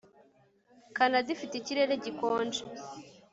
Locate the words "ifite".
1.35-1.53